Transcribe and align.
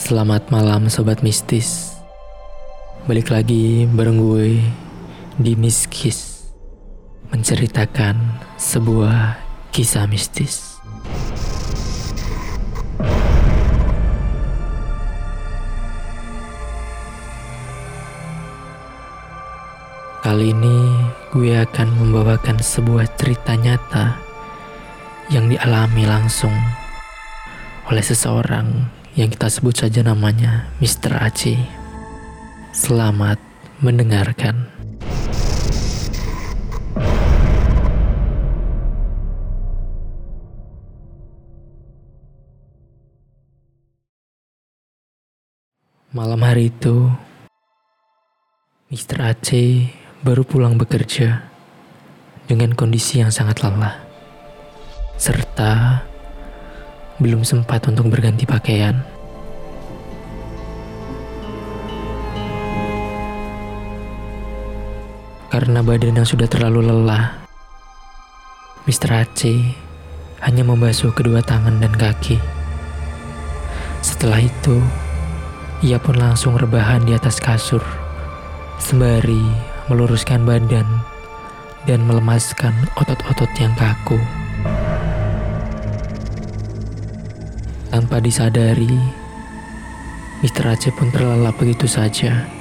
Selamat 0.00 0.48
malam 0.48 0.88
sobat 0.88 1.20
mistis. 1.20 1.92
Balik 3.04 3.28
lagi 3.28 3.84
bareng 3.84 4.16
gue 4.16 4.56
di 5.36 5.52
Miskis 5.60 6.48
Menceritakan 7.28 8.16
sebuah 8.56 9.36
kisah 9.68 10.08
mistis. 10.08 10.80
Kali 20.24 20.56
ini 20.56 20.78
gue 21.28 21.60
akan 21.60 21.88
membawakan 22.00 22.56
sebuah 22.56 23.04
cerita 23.20 23.52
nyata 23.52 24.16
yang 25.28 25.52
dialami 25.52 26.08
langsung 26.08 26.56
oleh 27.92 28.00
seseorang 28.00 28.96
yang 29.20 29.28
kita 29.28 29.52
sebut 29.52 29.76
saja 29.76 30.00
namanya 30.00 30.72
Mr. 30.80 31.12
Aceh. 31.20 31.60
Selamat 32.72 33.36
mendengarkan. 33.84 34.64
Malam 46.16 46.40
hari 46.40 46.72
itu, 46.72 47.12
Mr. 48.88 49.20
Aceh 49.20 49.92
baru 50.24 50.48
pulang 50.48 50.80
bekerja 50.80 51.44
dengan 52.48 52.72
kondisi 52.72 53.20
yang 53.20 53.28
sangat 53.28 53.60
lelah, 53.60 54.00
serta 55.20 56.08
belum 57.20 57.44
sempat 57.44 57.84
untuk 57.84 58.08
berganti 58.08 58.48
pakaian. 58.48 59.19
Karena 65.50 65.82
badan 65.82 66.14
yang 66.14 66.22
sudah 66.22 66.46
terlalu 66.46 66.86
lelah, 66.86 67.42
Mr. 68.86 69.26
Aceh 69.26 69.74
hanya 70.46 70.62
membasuh 70.62 71.10
kedua 71.10 71.42
tangan 71.42 71.82
dan 71.82 71.90
kaki. 71.90 72.38
Setelah 73.98 74.46
itu, 74.46 74.78
ia 75.82 75.98
pun 75.98 76.14
langsung 76.14 76.54
rebahan 76.54 77.02
di 77.02 77.18
atas 77.18 77.42
kasur, 77.42 77.82
sembari 78.78 79.42
meluruskan 79.90 80.46
badan 80.46 80.86
dan 81.82 81.98
melemaskan 82.06 82.86
otot-otot 82.94 83.50
yang 83.58 83.74
kaku. 83.74 84.22
Tanpa 87.90 88.22
disadari, 88.22 89.02
Mr. 90.46 90.78
Aceh 90.78 90.94
pun 90.94 91.10
terlelap 91.10 91.58
begitu 91.58 91.90
saja. 91.90 92.59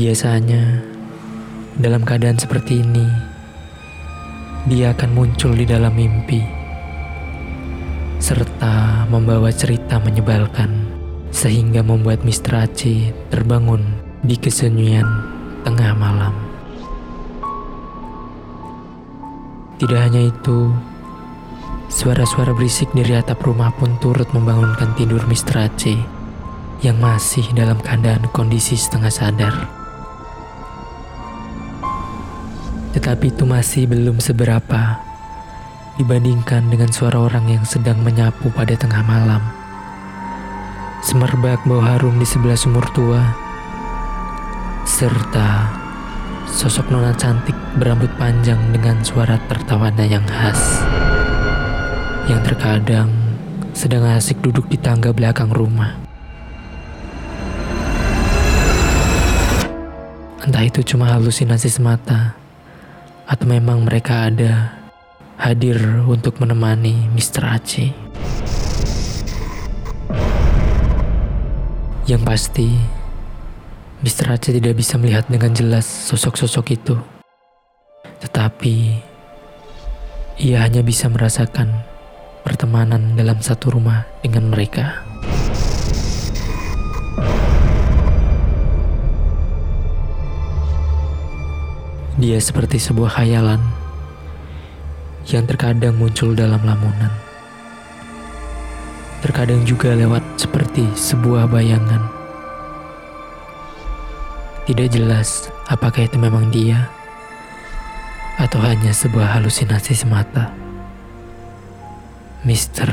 Biasanya, 0.00 0.80
dalam 1.76 2.08
keadaan 2.08 2.40
seperti 2.40 2.80
ini, 2.80 3.04
dia 4.64 4.96
akan 4.96 5.12
muncul 5.12 5.52
di 5.52 5.68
dalam 5.68 5.92
mimpi, 5.92 6.40
serta 8.16 9.04
membawa 9.12 9.52
cerita 9.52 10.00
menyebalkan, 10.00 10.88
sehingga 11.28 11.84
membuat 11.84 12.24
Mr. 12.24 12.64
Aceh 12.64 13.12
terbangun 13.28 13.84
di 14.24 14.40
kesunyian 14.40 15.04
tengah 15.68 15.92
malam. 15.92 16.32
Tidak 19.84 20.00
hanya 20.00 20.32
itu, 20.32 20.72
suara-suara 21.92 22.56
berisik 22.56 22.88
dari 22.96 23.20
atap 23.20 23.44
rumah 23.44 23.68
pun 23.76 24.00
turut 24.00 24.32
membangunkan 24.32 24.96
tidur 24.96 25.20
Mr. 25.28 25.68
Aceh 25.68 26.00
yang 26.80 26.96
masih 26.96 27.44
dalam 27.52 27.76
keadaan 27.84 28.24
kondisi 28.32 28.80
setengah 28.80 29.12
sadar. 29.12 29.79
Tetapi 32.90 33.30
itu 33.30 33.46
masih 33.46 33.86
belum 33.86 34.18
seberapa 34.18 34.98
dibandingkan 36.00 36.66
dengan 36.72 36.90
suara 36.90 37.20
orang 37.20 37.50
yang 37.50 37.64
sedang 37.68 38.00
menyapu 38.00 38.50
pada 38.50 38.74
tengah 38.74 39.04
malam. 39.04 39.42
Semerbak 41.00 41.64
bau 41.64 41.80
harum 41.80 42.18
di 42.20 42.26
sebelah 42.28 42.56
sumur 42.56 42.84
tua, 42.92 43.22
serta 44.84 45.80
Sosok 46.50 46.90
nona 46.90 47.14
cantik 47.14 47.54
berambut 47.78 48.10
panjang 48.18 48.58
dengan 48.74 48.98
suara 49.06 49.38
tertawanya 49.46 50.02
yang 50.02 50.26
khas. 50.26 50.82
Yang 52.26 52.52
terkadang 52.52 53.06
sedang 53.70 54.02
asik 54.18 54.42
duduk 54.42 54.66
di 54.66 54.74
tangga 54.74 55.14
belakang 55.14 55.46
rumah. 55.54 55.94
Entah 60.42 60.64
itu 60.66 60.82
cuma 60.82 61.06
halusinasi 61.14 61.70
semata 61.70 62.34
atau 63.30 63.46
memang 63.46 63.86
mereka 63.86 64.26
ada 64.26 64.74
hadir 65.38 65.78
untuk 66.10 66.42
menemani 66.42 67.06
Mr. 67.14 67.46
Aceh. 67.46 67.94
Yang 72.10 72.22
pasti, 72.26 72.68
Mr. 74.02 74.34
Aceh 74.34 74.50
tidak 74.50 74.74
bisa 74.74 74.98
melihat 74.98 75.30
dengan 75.30 75.54
jelas 75.54 75.86
sosok-sosok 75.86 76.66
itu. 76.74 76.98
Tetapi, 78.18 78.98
ia 80.42 80.66
hanya 80.66 80.82
bisa 80.82 81.06
merasakan 81.06 81.70
pertemanan 82.42 83.14
dalam 83.14 83.38
satu 83.38 83.78
rumah 83.78 84.10
dengan 84.26 84.50
mereka. 84.50 85.09
Dia 92.20 92.36
seperti 92.36 92.76
sebuah 92.76 93.16
khayalan 93.16 93.64
yang 95.32 95.48
terkadang 95.48 95.96
muncul 95.96 96.36
dalam 96.36 96.60
lamunan. 96.60 97.08
Terkadang 99.24 99.64
juga 99.64 99.96
lewat 99.96 100.20
seperti 100.36 100.84
sebuah 100.92 101.48
bayangan 101.48 102.20
tidak 104.70 104.94
jelas 104.94 105.50
apakah 105.66 106.06
itu 106.06 106.14
memang 106.14 106.46
dia 106.46 106.86
atau 108.38 108.62
hanya 108.62 108.94
sebuah 108.94 109.40
halusinasi 109.40 109.98
semata. 109.98 110.54
Mr. 112.46 112.86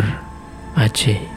Aceh 0.74 1.37